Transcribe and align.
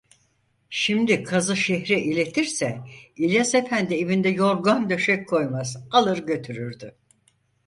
Şimdi 0.69 1.23
kazı 1.23 1.57
şehre 1.57 2.01
iletirse 2.01 2.79
İlyas 3.15 3.55
Efendi 3.55 3.93
evinde 3.95 4.29
yorgan 4.29 4.89
döşek 4.89 5.29
koymaz, 5.29 5.87
alır 5.91 6.17
götürürdü. 6.17 6.95